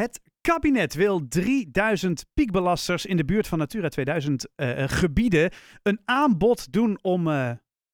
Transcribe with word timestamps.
Het 0.00 0.20
kabinet 0.40 0.94
wil 0.94 1.28
3000 1.28 2.26
piekbelasters 2.34 3.06
in 3.06 3.16
de 3.16 3.24
buurt 3.24 3.46
van 3.46 3.58
Natura 3.58 3.88
2000 3.88 4.48
eh, 4.54 4.82
eh, 4.82 4.90
gebieden 4.90 5.52
een 5.82 6.00
aanbod 6.04 6.72
doen 6.72 6.98
om 7.02 7.28
eh, 7.28 7.50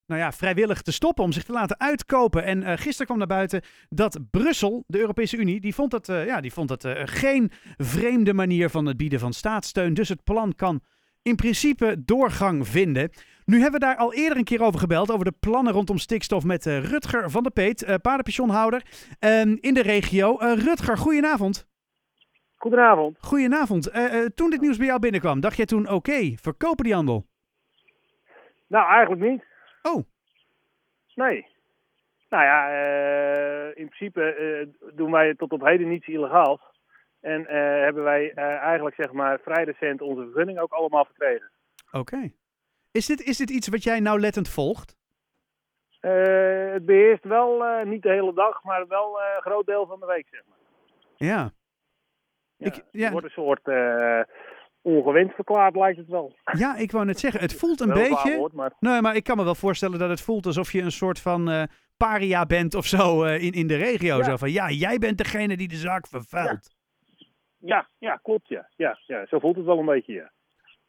nou 0.07 0.21
ja, 0.21 0.33
vrijwillig 0.33 0.83
te 0.83 0.93
stoppen, 0.93 1.25
om 1.25 1.33
zich 1.33 1.45
te 1.45 1.53
laten 1.53 1.81
uitkopen. 1.81 2.45
En 2.45 2.79
gisteren 2.79 3.07
kwam 3.07 3.19
naar 3.19 3.27
buiten 3.27 3.63
dat 3.89 4.19
Brussel, 4.31 4.85
de 4.87 4.99
Europese 4.99 5.37
Unie, 5.37 5.61
die 5.61 5.75
vond 5.75 6.09
eh, 6.09 6.27
ja, 6.27 6.41
die 6.41 6.53
vond 6.53 6.85
eh, 6.85 7.03
geen 7.05 7.51
vreemde 7.77 8.35
manier 8.35 8.71
van 8.71 8.87
het 8.87 8.97
bieden 8.97 9.21
van 9.21 9.33
staatssteun. 9.33 9.95
Dus 9.95 10.09
het 10.09 10.25
plan 10.25 10.55
kan 10.55 10.81
in 11.23 11.37
principe 11.37 12.03
doorgang 12.05 12.69
vinden. 12.69 13.11
Nu 13.45 13.61
hebben 13.61 13.81
we 13.81 13.87
daar 13.87 13.97
al 13.97 14.15
eerder 14.15 14.39
een 14.39 14.45
keer 14.45 14.63
over 14.63 14.81
gebeld, 14.81 15.11
over 15.11 15.25
de 15.25 15.35
plannen 15.41 15.73
rondom 15.73 15.99
stikstof 15.99 16.45
met 16.45 16.65
Rutger 16.65 17.31
van 17.31 17.43
der 17.43 17.53
Peet, 17.53 17.85
paardenpensionhouder 17.85 18.83
ehm, 19.19 19.57
in 19.61 19.75
de 19.75 19.83
regio. 19.83 20.37
Rutger, 20.39 20.99
goedenavond. 20.99 21.67
Goedenavond. 22.67 23.19
Goedenavond. 23.21 23.91
Eh, 23.91 24.05
eh, 24.05 24.27
toen 24.35 24.51
dit 24.51 24.61
nieuws 24.61 24.77
bij 24.77 24.87
jou 24.87 25.01
binnenkwam, 25.01 25.41
dacht 25.41 25.57
jij 25.57 25.67
toen, 25.67 25.91
oké, 25.91 26.35
verkopen 26.41 26.85
die 26.85 26.95
handel? 26.95 27.27
Nou, 28.67 28.89
eigenlijk 28.93 29.31
niet. 29.31 29.45
Oh, 29.83 30.05
Nee. 31.15 31.47
Nou 32.29 32.45
ja, 32.45 32.71
eh, 32.71 33.67
in 33.79 33.89
principe 33.89 34.69
doen 34.95 35.11
wij 35.11 35.35
tot 35.35 35.53
op 35.53 35.61
heden 35.61 35.89
niets 35.89 36.07
illegaals. 36.07 36.61
En 37.21 37.45
hebben 37.85 38.03
wij 38.03 38.33
eigenlijk 38.35 38.97
zeg 38.97 39.13
maar 39.13 39.39
vrij 39.41 39.65
recent 39.65 40.01
onze 40.01 40.23
vergunning 40.23 40.59
ook 40.59 40.73
allemaal 40.73 41.05
verkregen. 41.05 41.51
oké. 41.93 42.33
Is, 42.93 43.07
dit, 43.07 43.21
is 43.23 43.37
dit 43.37 43.51
iets 43.51 43.69
wat 43.69 43.83
jij 43.83 44.01
nauwlettend 44.01 44.49
volgt? 44.49 44.97
Het 46.01 46.87
beheerst 46.87 47.25
wel 47.25 47.85
niet 47.85 48.03
de 48.03 48.11
hele 48.11 48.35
dag, 48.35 48.63
maar 48.63 48.87
wel 48.87 49.21
een 49.21 49.43
groot 49.43 49.67
deel 49.67 49.87
van 49.87 50.01
de 50.01 50.07
week 50.07 50.27
zeg 50.31 50.43
maar. 50.49 50.59
Ja. 51.17 51.53
Ja, 52.57 52.67
Ik- 52.67 52.85
ja. 52.91 53.03
Het 53.03 53.13
wordt 53.13 53.27
een 53.27 53.33
soort 53.33 53.69
eh 53.69 54.21
ongewenst 54.83 55.35
verklaard 55.35 55.77
lijkt 55.77 55.99
het 55.99 56.09
wel. 56.09 56.37
Ja, 56.59 56.77
ik 56.77 56.91
wou 56.93 57.05
net 57.05 57.19
zeggen, 57.19 57.41
het 57.41 57.55
voelt 57.61 57.81
een 57.81 57.93
beetje... 57.93 58.37
woord, 58.37 58.53
maar 58.53 58.73
Nee, 58.81 59.01
maar 59.01 59.17
ik 59.17 59.25
kan 59.25 59.37
me 59.37 59.45
wel 59.45 59.55
voorstellen 59.55 59.99
dat 59.99 60.09
het 60.09 60.21
voelt 60.21 60.47
alsof 60.47 60.73
je 60.73 60.83
een 60.83 60.91
soort 60.93 61.21
van 61.21 61.51
eh, 61.51 61.63
paria 61.97 62.47
bent 62.47 62.75
of 62.75 62.85
zo 62.87 63.25
eh, 63.25 63.43
in, 63.43 63.53
in 63.53 63.67
de 63.67 63.77
regio. 63.77 64.17
Ja. 64.17 64.23
Zo 64.23 64.37
van, 64.37 64.51
ja, 64.51 64.71
jij 64.71 64.99
bent 64.99 65.19
degene 65.19 65.57
die 65.57 65.69
de 65.69 65.77
zaak 65.77 66.07
vervuilt. 66.07 66.75
ja, 67.59 67.89
ja, 67.99 68.17
klopt 68.23 68.49
ja. 68.49 68.69
ja. 68.77 68.99
Ja, 69.07 69.27
zo 69.27 69.39
voelt 69.39 69.57
het 69.57 69.65
wel 69.65 69.79
een 69.79 69.87
beetje 69.87 70.13
ja. 70.13 70.33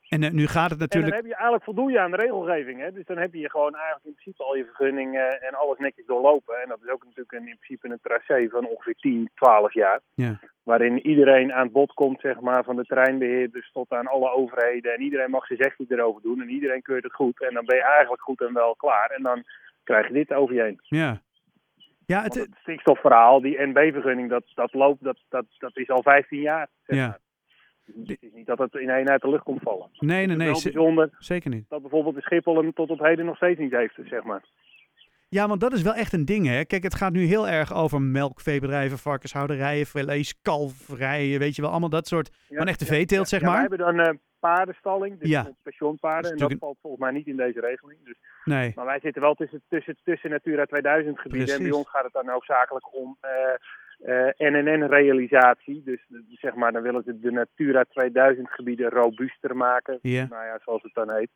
En 0.10 0.36
nu 0.36 0.48
gaat 0.48 0.70
het 0.70 0.80
En 0.82 0.88
dan 0.88 0.88
natuurlijk... 0.88 1.16
heb 1.16 1.26
je 1.26 1.34
eigenlijk 1.36 1.64
voldoe 1.64 1.92
je 1.92 2.00
aan 2.00 2.12
de 2.12 2.18
regelgeving. 2.18 2.80
Hè? 2.80 2.92
Dus 2.92 3.06
dan 3.06 3.18
heb 3.18 3.34
je 3.34 3.50
gewoon 3.50 3.76
eigenlijk 3.76 4.06
in 4.06 4.14
principe 4.14 4.44
al 4.44 4.56
je 4.56 4.66
vergunning 4.66 5.16
eh, 5.16 5.48
en 5.48 5.54
alles 5.54 5.78
netjes 5.78 6.06
doorlopen. 6.06 6.62
En 6.62 6.70
dat 6.70 6.80
is 6.84 6.90
ook 6.90 7.04
natuurlijk 7.04 7.32
een, 7.32 7.48
in 7.48 7.58
principe 7.60 7.90
een 7.90 8.00
tracé 8.02 8.48
van 8.50 8.68
ongeveer 8.68 8.96
10, 8.96 9.30
12 9.36 9.74
jaar. 9.74 10.02
Ja. 10.14 10.40
Waarin 10.68 11.08
iedereen 11.08 11.54
aan 11.54 11.64
het 11.64 11.72
bod 11.72 11.94
komt, 11.94 12.20
zeg 12.20 12.40
maar, 12.40 12.64
van 12.64 12.76
de 12.76 12.84
terreinbeheerders 12.86 13.72
tot 13.72 13.92
aan 13.92 14.08
alle 14.08 14.32
overheden. 14.32 14.94
En 14.94 15.02
iedereen 15.02 15.30
mag 15.30 15.46
zijn 15.46 15.60
zegje 15.62 15.86
erover 15.90 16.22
doen. 16.22 16.42
En 16.42 16.50
iedereen 16.50 16.82
keurt 16.82 17.04
het 17.04 17.14
goed. 17.14 17.42
En 17.42 17.54
dan 17.54 17.66
ben 17.66 17.76
je 17.76 17.84
eigenlijk 17.84 18.22
goed 18.22 18.42
en 18.42 18.54
wel 18.54 18.76
klaar. 18.76 19.10
En 19.10 19.24
dan 19.24 19.44
krijg 19.84 20.08
je 20.08 20.14
dit 20.14 20.34
over 20.34 20.56
je 20.56 20.62
heen. 20.62 20.80
Ja. 20.84 21.22
Ja, 22.06 22.24
het, 22.24 22.34
het 22.34 22.50
stikstofverhaal, 22.62 23.42
die 23.42 23.62
NB-vergunning, 23.62 24.30
dat, 24.30 24.44
dat 24.54 24.74
loopt, 24.74 25.04
dat, 25.04 25.18
dat, 25.30 25.46
dat 25.58 25.78
is 25.78 25.90
al 25.90 26.02
15 26.02 26.42
jaar. 26.42 26.68
Zeg 26.84 26.98
Ja. 26.98 27.08
maar. 27.08 27.20
Het 28.08 28.18
is 28.22 28.32
niet 28.34 28.46
dat 28.46 28.58
het 28.58 28.74
in 28.76 28.90
één 28.90 29.10
uit 29.10 29.22
de 29.22 29.30
lucht 29.30 29.44
komt 29.44 29.62
vallen. 29.62 29.90
nee, 30.00 30.10
nee, 30.10 30.28
Het 30.28 30.38
nee, 30.38 30.48
is 30.48 30.52
wel 30.52 30.62
ze- 30.62 30.72
bijzonder 30.72 31.10
zeker 31.18 31.50
niet. 31.50 31.70
dat 31.70 31.82
bijvoorbeeld 31.82 32.16
de 32.16 32.22
Schiphol 32.22 32.56
hem 32.58 32.74
tot 32.74 32.90
op 32.90 33.00
heden 33.00 33.26
nog 33.26 33.36
steeds 33.36 33.60
niet 33.60 33.72
heeft, 33.72 34.00
zeg 34.06 34.24
maar. 34.24 34.44
Ja, 35.30 35.48
want 35.48 35.60
dat 35.62 35.74
is 35.74 35.82
wel 35.82 35.94
echt 35.94 36.14
een 36.14 36.26
ding, 36.26 36.46
hè. 36.48 36.66
Kijk, 36.66 36.84
het 36.84 36.96
gaat 36.96 37.12
nu 37.12 37.24
heel 37.26 37.48
erg 37.48 37.74
over 37.74 38.02
melkveebedrijven, 38.02 38.98
varkenshouderijen, 38.98 39.86
vlees, 39.86 40.40
kalverijen, 40.42 41.40
weet 41.40 41.56
je 41.56 41.62
wel. 41.62 41.72
Allemaal 41.72 41.90
dat 41.90 42.08
soort 42.08 42.30
Ja, 42.50 42.58
van 42.58 42.68
echte 42.68 42.86
ja, 42.86 42.92
veeteelt, 42.92 43.28
zeg 43.28 43.40
Ja, 43.40 43.46
maar. 43.46 43.56
wij 43.56 43.68
hebben 43.70 43.96
dan 43.96 44.08
een 44.08 44.20
paardenstalling, 44.40 45.20
dus 45.20 45.30
Ja. 45.30 45.48
pensioenpaarden. 45.64 46.32
En 46.32 46.38
dat 46.38 46.56
valt 46.60 46.78
volgens 46.82 47.02
mij 47.04 47.12
niet 47.12 47.28
in 47.28 47.36
deze 47.38 47.60
regeling. 47.60 48.00
Dus, 48.04 48.18
Nee, 48.44 48.72
maar 48.76 48.86
wij 48.86 49.00
zitten 49.00 49.22
wel 49.22 49.34
tussen, 49.36 49.62
tussen, 49.70 49.98
tussen 50.04 50.30
Natura 50.30 50.66
2000 50.66 51.20
gebieden. 51.20 51.40
En 51.42 51.46
bij 51.48 51.56
Precies. 51.58 51.78
ons 51.78 51.90
gaat 51.90 52.04
het 52.04 52.14
dan 52.14 52.30
hoofdzakelijk 52.30 52.96
om 52.96 53.18
eh, 53.20 54.30
NNN-realisatie. 54.38 55.82
Dus 55.86 56.06
eh, 56.12 56.18
zeg 56.30 56.56
maar, 56.56 56.72
dan 56.72 56.82
willen 56.82 57.04
ze 57.04 57.20
de 57.20 57.32
Natura 57.32 57.84
2000 57.90 58.50
gebieden 58.50 58.90
robuuster 58.90 59.56
maken. 59.56 60.00
Nou 60.02 60.28
ja, 60.30 60.60
zoals 60.66 60.84
het 60.84 60.94
dan 60.94 61.12
heet. 61.14 61.30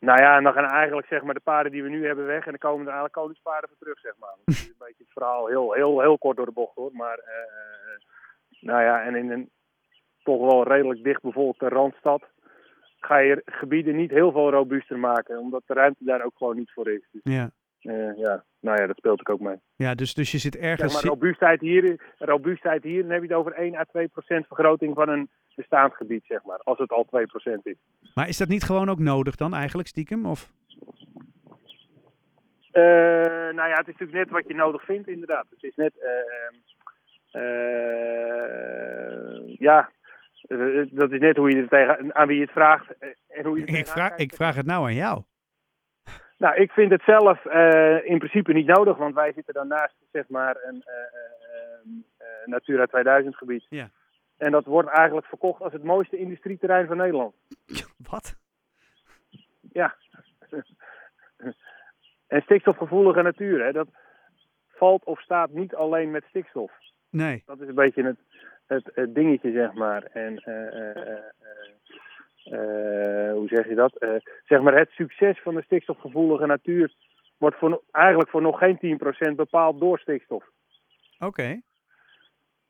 Nou 0.00 0.22
ja, 0.22 0.36
en 0.36 0.42
dan 0.42 0.52
gaan 0.52 0.64
eigenlijk 0.64 1.06
zeg 1.06 1.22
maar 1.22 1.34
de 1.34 1.40
paarden 1.40 1.72
die 1.72 1.82
we 1.82 1.88
nu 1.88 2.06
hebben 2.06 2.26
weg. 2.26 2.44
En 2.44 2.50
dan 2.50 2.58
komen 2.58 2.80
er 2.80 2.92
eigenlijk 2.92 3.14
koningspaarden 3.14 3.68
voor 3.68 3.78
terug, 3.78 3.98
zeg 3.98 4.12
maar. 4.18 4.34
Dat 4.44 4.54
is 4.54 4.68
een 4.68 4.74
beetje 4.86 5.04
het 5.04 5.12
verhaal 5.12 5.46
heel, 5.46 5.72
heel, 5.72 6.00
heel 6.00 6.18
kort 6.18 6.36
door 6.36 6.46
de 6.46 6.52
bocht 6.52 6.74
hoor. 6.74 6.90
Maar 6.92 7.18
eh, 7.18 7.34
eh, 7.34 8.00
nou 8.60 8.82
ja, 8.82 9.02
en 9.02 9.14
in 9.14 9.30
een 9.30 9.50
toch 10.22 10.40
wel 10.40 10.62
redelijk 10.62 11.02
dichtbevolkte 11.02 11.68
randstad 11.68 12.22
ga 13.00 13.16
je 13.18 13.42
gebieden 13.44 13.96
niet 13.96 14.10
heel 14.10 14.32
veel 14.32 14.50
robuuster 14.50 14.98
maken. 14.98 15.38
Omdat 15.38 15.62
de 15.66 15.74
ruimte 15.74 16.04
daar 16.04 16.24
ook 16.24 16.36
gewoon 16.36 16.56
niet 16.56 16.72
voor 16.72 16.90
is. 16.90 17.08
Dus, 17.10 17.34
Ja, 17.34 17.50
eh, 17.80 18.16
ja, 18.16 18.44
nou 18.60 18.80
ja, 18.80 18.86
dat 18.86 18.96
speelt 18.96 19.28
ook 19.28 19.40
mee. 19.40 19.56
ja 19.76 19.94
dus, 19.94 20.14
dus 20.14 20.32
je 20.32 20.38
zit 20.38 20.54
Zeg 20.54 20.62
ergens... 20.62 20.92
maar 20.92 21.02
robuustheid 21.02 21.60
hier, 21.60 22.14
robuustheid 22.18 22.82
hier, 22.82 23.02
dan 23.02 23.10
heb 23.10 23.22
je 23.22 23.28
het 23.28 23.36
over 23.36 23.52
1 23.52 23.74
à 23.74 23.84
2 23.84 24.08
procent 24.08 24.46
vergroting 24.46 24.94
van 24.94 25.08
een 25.08 25.30
bestaansgebied, 25.60 26.24
zeg 26.26 26.44
maar. 26.44 26.58
Als 26.58 26.78
het 26.78 26.90
al 26.90 27.04
2 27.04 27.26
procent 27.26 27.66
is. 27.66 27.76
Maar 28.14 28.28
is 28.28 28.36
dat 28.36 28.48
niet 28.48 28.62
gewoon 28.62 28.88
ook 28.88 28.98
nodig 28.98 29.36
dan 29.36 29.54
eigenlijk, 29.54 29.88
stiekem? 29.88 30.26
Of... 30.26 30.52
Eh, 32.70 32.82
nou 33.54 33.68
ja, 33.68 33.76
het 33.76 33.88
is 33.88 33.96
natuurlijk 33.96 34.12
net 34.12 34.30
wat 34.30 34.44
je 34.46 34.54
nodig 34.54 34.84
vindt, 34.84 35.08
inderdaad. 35.08 35.46
Het 35.50 35.62
is 35.62 35.74
net, 35.74 35.92
eh, 35.98 37.42
eh, 37.42 39.58
ja, 39.58 39.90
dat 40.90 41.12
is 41.12 41.20
net 41.20 41.36
hoe 41.36 41.50
je 41.50 41.56
er 41.56 41.68
tegen, 41.68 42.14
aan 42.14 42.26
wie 42.26 42.36
je 42.36 42.42
het 42.42 42.52
vraagt 42.52 42.86
en 43.28 43.44
hoe 43.44 43.58
je 43.58 43.64
Ik 43.64 43.86
vraag, 43.86 44.08
kijkt. 44.08 44.20
ik 44.20 44.34
vraag 44.34 44.54
het 44.54 44.66
nou 44.66 44.84
aan 44.84 44.94
jou. 44.94 45.22
Nou, 46.40 46.54
ik 46.56 46.70
vind 46.70 46.90
het 46.90 47.02
zelf 47.02 47.44
eh, 47.44 48.04
in 48.04 48.18
principe 48.18 48.52
niet 48.52 48.66
nodig, 48.66 48.96
want 48.96 49.14
wij 49.14 49.32
zitten 49.32 49.54
dan 49.54 49.68
naast, 49.68 49.94
zeg 50.12 50.28
maar, 50.28 50.56
een 50.62 50.82
eh, 50.82 50.94
eh, 52.18 52.46
Natura 52.46 52.86
2000 52.86 53.36
gebied. 53.36 53.66
Ja. 53.68 53.90
En 54.36 54.50
dat 54.50 54.64
wordt 54.64 54.88
eigenlijk 54.88 55.26
verkocht 55.26 55.60
als 55.62 55.72
het 55.72 55.82
mooiste 55.82 56.16
industrieterrein 56.16 56.86
van 56.86 56.96
Nederland. 56.96 57.34
Wat? 58.10 58.36
Ja. 59.72 59.94
en 62.26 62.42
stikstofgevoelige 62.42 63.22
natuur, 63.22 63.64
hè, 63.64 63.72
dat 63.72 63.88
valt 64.68 65.04
of 65.04 65.20
staat 65.20 65.50
niet 65.50 65.74
alleen 65.74 66.10
met 66.10 66.24
stikstof. 66.28 66.72
Nee. 67.10 67.42
Dat 67.46 67.60
is 67.60 67.68
een 67.68 67.74
beetje 67.74 68.02
het, 68.04 68.18
het, 68.66 68.90
het 68.94 69.14
dingetje, 69.14 69.52
zeg 69.52 69.72
maar. 69.72 70.02
En 70.02 70.42
zeg 73.60 73.68
je 73.68 73.74
dat? 73.74 73.96
Eh, 73.96 74.08
zeg 74.44 74.60
maar, 74.60 74.78
het 74.78 74.90
succes 74.90 75.40
van 75.42 75.54
de 75.54 75.62
stikstofgevoelige 75.62 76.46
natuur 76.46 76.92
wordt 77.38 77.56
voor, 77.56 77.82
eigenlijk 77.90 78.30
voor 78.30 78.42
nog 78.42 78.58
geen 78.58 78.78
10% 79.32 79.36
bepaald 79.36 79.80
door 79.80 79.98
stikstof. 79.98 80.44
Oké. 81.18 81.60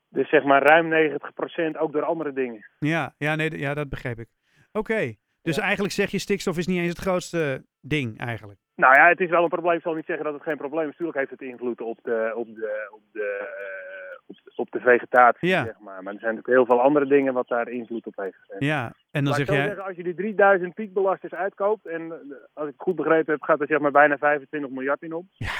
Dus 0.08 0.28
zeg 0.28 0.44
maar 0.44 0.62
ruim 0.62 0.88
90% 0.88 1.76
ook 1.78 1.92
door 1.92 2.04
andere 2.04 2.32
dingen. 2.32 2.66
Ja, 2.78 3.14
ja, 3.18 3.34
nee, 3.34 3.58
ja, 3.58 3.74
dat 3.74 3.88
begreep 3.88 4.18
ik. 4.18 4.28
Oké. 4.72 5.14
Dus 5.42 5.56
Ja. 5.56 5.62
eigenlijk 5.62 5.92
zeg 5.94 6.10
je 6.10 6.18
stikstof 6.18 6.58
is 6.58 6.66
niet 6.66 6.78
eens 6.78 6.88
het 6.88 6.98
grootste 7.06 7.64
ding 7.80 8.18
eigenlijk. 8.18 8.58
Nou 8.76 8.94
ja, 8.94 9.08
het 9.08 9.20
is 9.20 9.30
wel 9.30 9.42
een 9.42 9.48
probleem. 9.48 9.76
Ik 9.76 9.82
zal 9.82 9.94
niet 9.94 10.06
zeggen 10.06 10.24
dat 10.24 10.34
het 10.34 10.42
geen 10.42 10.56
probleem 10.56 10.82
is. 10.84 10.90
Natuurlijk 10.90 11.18
heeft 11.18 11.30
het 11.30 11.40
invloed 11.42 11.80
op 11.80 11.98
de, 12.02 12.32
op 12.34 12.46
de, 12.54 12.88
op 12.92 13.02
de, 13.12 13.38
eh, 13.40 13.99
op 14.56 14.70
de, 14.70 14.80
vegetatie, 14.80 15.48
Ja. 15.48 15.64
zeg 15.64 15.78
maar. 15.78 16.02
Maar 16.02 16.14
er 16.14 16.20
zijn 16.20 16.34
natuurlijk 16.34 16.46
heel 16.46 16.76
veel 16.76 16.84
andere 16.84 17.06
dingen 17.06 17.32
wat 17.32 17.48
daar 17.48 17.68
invloed 17.68 18.06
op 18.06 18.16
heeft. 18.16 18.54
Ja, 18.58 18.92
en 19.10 19.24
dan 19.24 19.34
zeg 19.34 19.46
jij... 19.46 19.66
zeggen, 19.66 19.84
als 19.84 19.96
je 19.96 20.02
die 20.02 20.14
3000 20.14 20.74
piekbelasters 20.74 21.34
uitkoopt, 21.34 21.86
en 21.86 22.02
eh, 22.02 22.18
als 22.52 22.66
ik 22.66 22.72
het 22.72 22.82
goed 22.82 22.96
begrepen 22.96 23.32
heb, 23.32 23.42
gaat 23.42 23.60
er 23.60 23.66
zeg 23.66 23.78
maar 23.78 23.90
bijna 23.90 24.18
25 24.18 24.70
miljard 24.70 25.02
in 25.02 25.12
op. 25.12 25.24
Ja. 25.30 25.52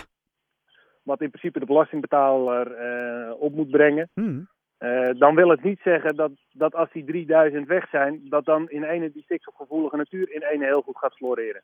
Wat 1.02 1.20
in 1.20 1.30
principe 1.30 1.58
de 1.58 1.66
belastingbetaler 1.66 2.72
eh, 2.72 3.40
op 3.40 3.54
moet 3.54 3.70
brengen. 3.70 4.08
Hmm. 4.14 4.48
Eh, 4.78 5.10
dan 5.18 5.34
wil 5.34 5.48
het 5.48 5.62
niet 5.62 5.80
zeggen 5.84 6.16
dat, 6.16 6.30
dat 6.52 6.74
als 6.74 6.92
die 6.92 7.04
3000 7.04 7.66
weg 7.66 7.88
zijn, 7.88 8.20
dat 8.24 8.44
dan 8.44 8.70
in 8.70 8.82
ene 8.82 9.12
die 9.12 9.22
stikstofgevoelige 9.22 9.96
natuur 9.96 10.32
in 10.32 10.42
ene 10.42 10.64
heel 10.64 10.82
goed 10.82 10.98
gaat 10.98 11.14
floreren. 11.14 11.62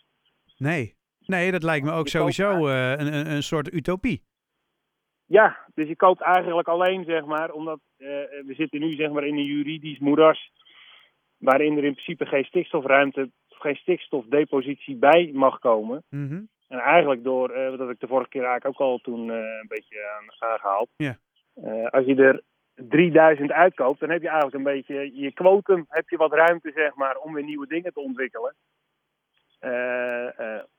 Nee. 0.57 0.97
Nee, 1.27 1.51
dat 1.51 1.63
lijkt 1.63 1.85
me 1.85 1.93
ook 1.93 2.09
sowieso 2.09 2.67
een, 2.67 3.15
een, 3.15 3.31
een 3.31 3.43
soort 3.43 3.73
utopie. 3.73 4.23
Ja, 5.27 5.57
dus 5.75 5.89
je 5.89 5.97
koopt 5.97 6.21
eigenlijk 6.21 6.69
alleen, 6.69 7.05
zeg 7.05 7.25
maar, 7.25 7.51
omdat 7.51 7.81
eh, 7.97 8.07
we 8.47 8.55
zitten 8.57 8.81
nu 8.81 8.93
zeg 8.93 9.11
maar 9.11 9.25
in 9.25 9.37
een 9.37 9.45
juridisch 9.45 9.99
moeras 9.99 10.53
waarin 11.37 11.77
er 11.77 11.85
in 11.85 11.93
principe 11.93 12.27
geen 12.27 12.45
stikstofruimte, 12.45 13.31
geen 13.49 13.77
stikstofdepositie 13.77 14.97
bij 14.97 15.31
mag 15.35 15.59
komen. 15.59 16.03
Mhm. 16.09 16.43
En 16.69 16.79
eigenlijk 16.79 17.25
door, 17.25 17.51
eh 17.51 17.79
dat 17.79 17.91
ik 17.91 18.01
de 18.01 18.07
vorige 18.07 18.29
keer 18.29 18.45
eigenlijk 18.45 18.81
ook 18.81 18.89
al 18.89 18.99
toen 18.99 19.31
eh, 19.31 19.37
een 19.37 19.69
beetje 19.69 20.19
aan, 20.19 20.51
aangehaald. 20.51 20.89
Ja. 20.97 21.17
Als 21.91 22.05
je 22.05 22.15
er 22.15 22.43
3000 22.75 23.53
uitkoopt, 23.53 24.01
dan 24.01 24.11
heb 24.11 24.23
je 24.23 24.29
eigenlijk 24.29 24.57
een 24.57 24.73
beetje 24.73 25.21
je 25.21 25.33
quotum, 25.33 25.85
heb 25.89 26.09
je 26.09 26.17
wat 26.17 26.33
ruimte 26.33 26.71
zeg 26.75 26.95
maar 26.95 27.17
om 27.17 27.35
weer 27.35 27.45
nieuwe 27.45 27.67
dingen 27.67 27.93
te 27.93 28.01
ontwikkelen. 28.01 28.55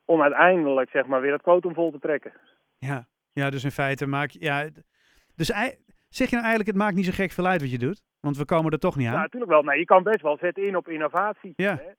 Om 0.05 0.21
uiteindelijk 0.21 0.89
zeg 0.89 1.05
maar 1.05 1.21
weer 1.21 1.31
het 1.31 1.41
quotum 1.41 1.73
vol 1.73 1.91
te 1.91 1.99
trekken. 1.99 2.33
Ja. 2.77 3.07
Ja, 3.37 3.49
dus 3.49 3.63
in 3.63 3.71
feite 3.71 4.07
maak 4.07 4.29
je... 4.29 4.39
Ja, 4.41 4.69
dus, 5.35 5.47
zeg 6.09 6.29
je 6.29 6.35
nou 6.35 6.45
eigenlijk, 6.47 6.67
het 6.67 6.75
maakt 6.75 6.95
niet 6.95 7.05
zo 7.05 7.11
gek 7.11 7.31
veel 7.31 7.45
uit 7.47 7.61
wat 7.61 7.71
je 7.71 7.77
doet? 7.77 8.01
Want 8.19 8.37
we 8.37 8.45
komen 8.45 8.71
er 8.71 8.79
toch 8.79 8.95
niet 8.95 9.05
Ja, 9.07 9.13
aan. 9.13 9.19
natuurlijk 9.19 9.51
wel. 9.51 9.63
Nee, 9.63 9.79
je 9.79 9.85
kan 9.85 10.03
best 10.03 10.21
wel 10.21 10.37
zetten 10.37 10.63
in 10.63 10.75
op 10.75 10.87
innovatie. 10.87 11.53
Ja. 11.55 11.75
Hè? 11.75 11.91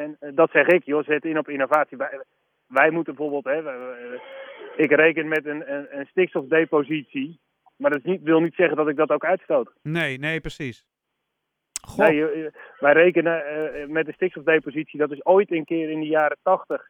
En 0.00 0.16
eh, 0.20 0.30
dat 0.34 0.50
zeg 0.50 0.66
ik, 0.66 0.84
joh, 0.84 1.04
zet 1.04 1.24
in 1.24 1.38
op 1.38 1.48
innovatie. 1.48 1.96
Wij, 1.96 2.20
wij 2.66 2.90
moeten 2.90 3.14
bijvoorbeeld, 3.14 3.44
hè, 3.54 3.62
wij- 3.62 4.20
ik 4.76 4.90
reken 4.90 5.28
met 5.28 5.46
een, 5.46 5.72
een, 5.74 5.98
een 5.98 6.06
stikstofdepositie. 6.06 7.40
Maar 7.76 7.90
dat 7.90 8.02
niet, 8.04 8.22
wil 8.22 8.40
niet 8.40 8.54
zeggen 8.54 8.76
dat 8.76 8.88
ik 8.88 8.96
dat 8.96 9.10
ook 9.10 9.24
uitstoot. 9.24 9.72
Nee, 9.82 10.18
nee, 10.18 10.40
precies. 10.40 10.86
Nee, 11.96 12.14
je- 12.14 12.20
je- 12.36 12.52
wij 12.78 12.92
rekenen 12.92 13.46
eh, 13.46 13.86
met 13.86 14.06
een 14.06 14.12
stikstofdepositie. 14.14 14.98
Dat 14.98 15.10
is 15.12 15.24
ooit 15.24 15.50
een 15.52 15.64
keer 15.64 15.90
in 15.90 16.00
de 16.00 16.06
jaren 16.06 16.38
tachtig 16.42 16.88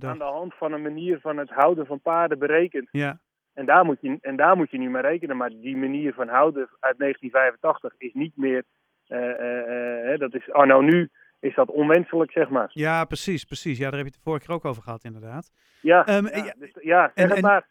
aan 0.00 0.18
de 0.18 0.24
hand 0.24 0.54
van 0.54 0.72
een 0.72 0.82
manier 0.82 1.20
van 1.20 1.36
het 1.36 1.50
houden 1.50 1.86
van 1.86 2.00
paarden 2.00 2.38
berekend. 2.38 2.88
Ja, 2.90 3.18
En 3.54 3.66
daar 3.66 3.84
moet 3.84 3.98
je, 4.00 4.18
en 4.20 4.36
daar 4.36 4.56
moet 4.56 4.70
je 4.70 4.78
niet 4.78 4.90
mee 4.90 5.02
rekenen. 5.02 5.36
Maar 5.36 5.50
die 5.50 5.76
manier 5.76 6.12
van 6.14 6.28
houden 6.28 6.68
uit 6.80 6.98
1985 6.98 7.94
is 7.98 8.12
niet 8.12 8.36
meer. 8.36 8.62
eh, 9.06 9.30
eh, 9.30 10.12
eh, 10.12 10.18
dat 10.18 10.34
is 10.34 10.52
anno 10.52 10.80
nu 10.80 11.10
is 11.40 11.54
dat 11.54 11.68
onwenselijk, 11.70 12.30
zeg 12.30 12.48
maar. 12.48 12.70
ja, 12.72 13.04
precies, 13.04 13.44
precies. 13.44 13.78
Ja, 13.78 13.84
daar 13.90 13.98
heb 13.98 14.06
je 14.06 14.12
het 14.14 14.14
de 14.14 14.20
vorige 14.30 14.46
keer 14.46 14.54
ook 14.54 14.64
over 14.64 14.82
gehad, 14.82 15.04
inderdaad. 15.04 15.50
Ja, 15.80 16.06
Ehm, 16.06 16.26
ja, 16.26 16.44
ja, 16.44 16.54
dus- 16.58 16.76
ja 16.82 17.00
zeg 17.14 17.24
en- 17.24 17.28
het 17.28 17.36
en- 17.36 17.42
maar. 17.44 17.66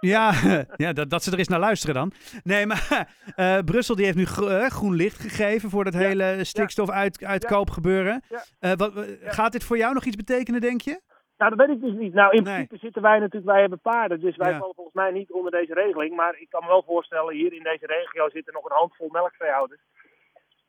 Ja, 0.00 0.32
ja 0.84 0.92
dat, 0.92 1.10
dat 1.10 1.22
ze 1.22 1.32
er 1.32 1.38
eens 1.38 1.48
naar 1.48 1.58
luisteren 1.58 1.94
dan. 1.94 2.12
Nee, 2.44 2.66
maar 2.66 3.08
Brussel 3.64 3.94
die 3.96 4.04
heeft 4.04 4.16
nu 4.16 4.24
gro- 4.26 4.68
groen 4.68 4.94
licht 4.94 5.18
gegeven 5.20 5.70
voor 5.70 5.84
dat 5.84 5.94
hele 5.94 6.44
stikstof-uitkoopgebeuren. 6.44 8.22
Ja. 8.28 8.42
Eh, 8.58 8.72
wat, 8.76 8.92
Gaat 9.24 9.52
dit 9.52 9.64
voor 9.64 9.76
jou 9.76 9.94
nog 9.94 10.04
iets 10.04 10.16
betekenen, 10.16 10.60
denk 10.60 10.80
je? 10.80 11.00
Nou, 11.40 11.56
dat 11.56 11.66
weet 11.66 11.76
ik 11.76 11.82
dus 11.82 11.92
niet. 11.94 12.14
Nou, 12.14 12.36
in 12.36 12.42
Nee. 12.42 12.52
principe 12.54 12.76
zitten 12.76 13.02
wij 13.02 13.18
natuurlijk, 13.18 13.50
wij 13.52 13.60
hebben 13.60 13.80
paarden, 13.80 14.20
dus 14.20 14.36
wij 14.36 14.50
Ja. 14.50 14.58
vallen 14.58 14.74
volgens 14.74 14.96
mij 14.96 15.10
niet 15.10 15.30
onder 15.32 15.50
deze 15.50 15.74
regeling. 15.74 16.16
Maar 16.16 16.36
ik 16.38 16.50
kan 16.50 16.62
me 16.62 16.68
wel 16.68 16.82
voorstellen, 16.82 17.34
hier 17.34 17.52
in 17.52 17.62
deze 17.62 17.86
regio 17.86 18.28
zitten 18.28 18.52
nog 18.52 18.64
een 18.64 18.76
handvol 18.76 19.08
melkveehouders. 19.12 19.80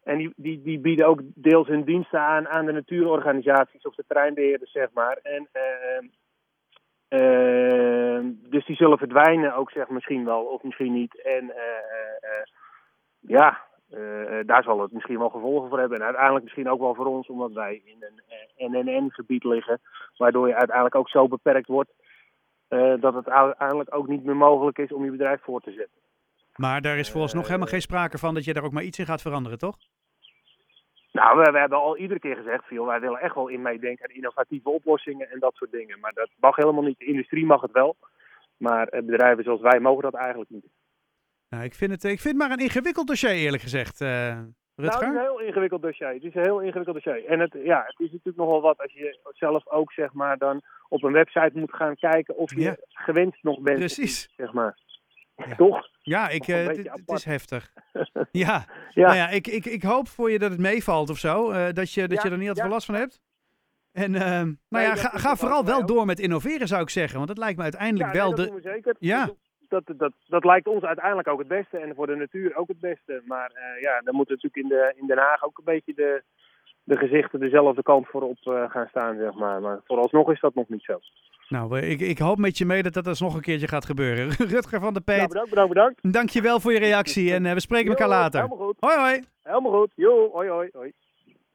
En 0.03 0.17
die, 0.17 0.33
die, 0.35 0.61
die 0.61 0.79
bieden 0.79 1.07
ook 1.07 1.19
deels 1.23 1.67
hun 1.67 1.83
diensten 1.83 2.19
aan 2.19 2.47
aan 2.47 2.65
de 2.65 2.71
natuurorganisaties 2.71 3.85
of 3.85 3.95
de 3.95 4.03
terreinbeheerders, 4.07 4.71
zeg 4.71 4.87
maar. 4.93 5.17
En, 5.23 5.47
eh, 5.51 5.99
dus 8.49 8.65
die 8.65 8.75
zullen 8.75 8.97
verdwijnen 8.97 9.55
ook, 9.55 9.71
zeg 9.71 9.89
misschien 9.89 10.25
wel, 10.25 10.43
of 10.43 10.63
misschien 10.63 10.93
niet. 10.93 11.21
En 11.21 11.55
eh, 11.55 11.61
eh, 11.61 11.77
eh, 12.21 12.43
ja, 13.19 13.61
daar 14.45 14.63
zal 14.63 14.79
het 14.81 14.91
misschien 14.91 15.17
wel 15.17 15.29
gevolgen 15.29 15.69
voor 15.69 15.79
hebben. 15.79 15.97
En 15.97 16.03
uiteindelijk 16.05 16.43
misschien 16.43 16.69
ook 16.69 16.79
wel 16.79 16.95
voor 16.95 17.05
ons, 17.05 17.27
omdat 17.27 17.51
wij 17.51 17.81
in 17.85 18.03
een 18.57 18.71
NNN-gebied 18.85 19.43
liggen. 19.43 19.79
Waardoor 20.17 20.47
je 20.47 20.55
uiteindelijk 20.55 20.95
ook 20.95 21.09
zo 21.09 21.27
beperkt 21.27 21.67
wordt 21.67 21.91
eh, 22.67 22.93
dat 22.99 23.13
het 23.13 23.29
uiteindelijk 23.29 23.95
ook 23.95 24.07
niet 24.07 24.23
meer 24.23 24.35
mogelijk 24.35 24.77
is 24.77 24.91
om 24.91 25.03
je 25.03 25.11
bedrijf 25.11 25.41
voor 25.41 25.61
te 25.61 25.71
zetten. 25.71 25.99
Maar 26.55 26.81
daar 26.81 26.97
is 26.97 27.09
vooralsnog 27.09 27.43
Eh, 27.43 27.47
helemaal 27.47 27.71
geen 27.71 27.81
sprake 27.81 28.17
van 28.17 28.33
dat 28.33 28.43
je 28.43 28.53
daar 28.53 28.63
ook 28.63 28.71
maar 28.71 28.83
iets 28.83 28.99
in 28.99 29.05
gaat 29.05 29.21
veranderen, 29.21 29.57
toch? 29.57 29.77
Nou, 31.11 31.37
we, 31.39 31.51
we 31.51 31.59
hebben 31.59 31.77
al 31.77 31.97
iedere 31.97 32.19
keer 32.19 32.35
gezegd, 32.35 32.65
veel, 32.65 32.85
wij 32.85 32.99
willen 32.99 33.19
echt 33.19 33.35
wel 33.35 33.47
in 33.47 33.61
meedenken 33.61 34.05
aan 34.09 34.15
innovatieve 34.15 34.69
oplossingen 34.69 35.29
en 35.31 35.39
dat 35.39 35.55
soort 35.55 35.71
dingen. 35.71 35.99
Maar 35.99 36.13
dat 36.13 36.29
mag 36.39 36.55
helemaal 36.55 36.83
niet. 36.83 36.99
De 36.99 37.05
industrie 37.05 37.45
mag 37.45 37.61
het 37.61 37.71
wel. 37.71 37.95
Maar 38.57 38.87
eh, 38.87 39.03
bedrijven 39.03 39.43
zoals 39.43 39.61
wij 39.61 39.79
mogen 39.79 40.03
dat 40.03 40.13
eigenlijk 40.13 40.49
niet. 40.49 40.65
Nou, 41.49 41.63
ik, 41.63 41.73
vind 41.73 41.91
het, 41.91 42.03
ik 42.03 42.19
vind 42.19 42.37
het 42.37 42.47
maar 42.47 42.57
een 42.57 42.63
ingewikkeld 42.63 43.07
dossier, 43.07 43.31
eerlijk 43.31 43.63
gezegd, 43.63 44.01
eh 44.83 44.89
Nou, 44.89 45.03
het 45.05 45.13
is 45.13 45.17
een 45.19 45.21
heel 45.23 45.39
ingewikkeld 45.47 45.81
dossier. 45.81 46.07
Het 46.07 46.23
is 46.23 46.35
een 46.35 46.41
heel 46.41 46.59
ingewikkeld 46.59 47.03
dossier. 47.03 47.25
En 47.25 47.39
het, 47.39 47.55
ja, 47.63 47.83
het 47.87 47.99
is 47.99 48.11
natuurlijk 48.11 48.37
nogal 48.37 48.61
wat 48.61 48.77
als 48.81 48.93
je 48.93 49.19
zelf 49.33 49.67
ook 49.67 49.91
zeg 49.91 50.13
maar 50.13 50.37
dan 50.37 50.61
op 50.89 51.03
een 51.03 51.11
website 51.13 51.51
moet 51.53 51.73
gaan 51.75 51.95
kijken 51.95 52.37
of 52.37 52.55
je 52.55 52.61
Ja. 52.61 52.75
gewenst 52.89 53.43
nog 53.43 53.59
bent. 53.59 53.77
Precies. 53.79 54.29
Zeg 54.37 54.53
maar. 54.53 54.77
Ja. 55.35 55.55
Toch? 55.55 55.87
Ja, 56.01 56.29
ik, 56.29 56.47
eh, 56.47 56.65
het 56.67 56.87
apart. 56.89 57.17
is 57.19 57.25
heftig. 57.25 57.71
Ja, 58.31 58.65
Ja. 58.89 59.05
Nou 59.05 59.15
ja 59.15 59.29
ik, 59.29 59.47
ik, 59.47 59.65
ik 59.65 59.83
hoop 59.83 60.07
voor 60.07 60.31
je 60.31 60.39
dat 60.39 60.51
het 60.51 60.59
meevalt 60.59 61.09
of 61.09 61.17
zo. 61.17 61.51
eh, 61.51 61.73
dat 61.73 61.93
je, 61.93 62.07
dat 62.07 62.21
Ja, 62.21 62.23
je 62.23 62.29
er 62.33 62.37
niet 62.37 62.47
al 62.47 62.53
te 62.53 62.59
ja. 62.59 62.65
veel 62.65 62.73
last 62.75 62.85
van 62.85 62.95
hebt. 62.95 63.21
En 63.91 64.15
ehm, 64.15 64.21
nou 64.45 64.55
Nee, 64.69 64.85
ja, 64.85 64.95
ga, 64.95 65.17
ga 65.17 65.35
vooral 65.35 65.65
wel 65.65 65.85
door 65.85 66.05
met 66.05 66.19
innoveren, 66.19 66.67
zou 66.67 66.81
ik 66.81 66.89
zeggen. 66.89 67.15
Want 67.15 67.27
dat 67.27 67.37
lijkt 67.37 67.57
me 67.57 67.63
uiteindelijk 67.63 68.11
wel 68.13 68.27
nee, 68.27 68.35
dat 68.35 68.45
de. 68.45 68.51
doen 68.51 68.61
we 68.61 68.69
zeker. 68.69 68.95
Ja. 68.99 69.29
Dat, 69.71 69.83
dat, 69.97 70.13
dat, 70.27 70.43
lijkt 70.45 70.67
ons 70.67 70.83
uiteindelijk 70.83 71.27
ook 71.27 71.39
het 71.39 71.47
beste 71.47 71.77
en 71.77 71.95
voor 71.95 72.07
de 72.07 72.15
natuur 72.15 72.55
ook 72.55 72.67
het 72.67 72.79
beste. 72.79 73.21
Maar 73.25 73.51
eh, 73.53 73.81
ja, 73.81 74.01
dan 74.01 74.15
moeten 74.15 74.35
natuurlijk 74.35 74.63
in, 74.63 74.77
de, 74.77 74.93
in 75.01 75.07
Den 75.07 75.17
Haag 75.17 75.43
ook 75.43 75.57
een 75.57 75.73
beetje 75.73 75.93
de, 75.93 76.23
de 76.83 76.97
gezichten 76.97 77.39
dezelfde 77.39 77.83
kant 77.83 78.07
voor 78.07 78.21
op 78.21 78.37
eh, 78.43 78.69
gaan 78.69 78.87
staan, 78.87 79.17
zeg 79.17 79.33
maar. 79.33 79.61
Maar 79.61 79.79
vooralsnog 79.83 80.31
is 80.31 80.39
dat 80.39 80.55
nog 80.55 80.69
niet 80.69 80.83
zo. 80.83 80.99
Nou, 81.47 81.79
eh, 81.79 81.89
ik, 81.89 81.99
ik 81.99 82.17
hoop 82.17 82.37
met 82.37 82.57
je 82.57 82.65
mee 82.65 82.83
dat 82.83 82.93
dat 82.93 83.07
alsnog 83.07 83.35
een 83.35 83.41
keertje 83.41 83.67
gaat 83.67 83.85
gebeuren. 83.85 84.29
Rutger 84.55 84.79
van 84.79 84.93
der 84.93 85.01
Nou, 85.05 85.19
Peet, 85.19 85.27
bedankt, 85.27 85.49
bedankt, 85.49 85.73
bedankt. 85.73 86.13
dank 86.13 86.29
je 86.29 86.41
wel 86.41 86.59
voor 86.59 86.73
je 86.73 86.79
reactie 86.79 87.33
en 87.33 87.43
we 87.43 87.59
spreken 87.59 87.89
elkaar 87.89 88.07
later. 88.07 88.41
Helemaal 88.41 88.65
goed, 88.65 88.77
Hoi 88.79 88.97
hoi! 88.97 89.23
helemaal 89.43 89.79
goed. 89.79 89.91
Jo, 89.95 90.29
hoi, 90.31 90.49
hoi, 90.49 90.69
hoi. 90.73 90.91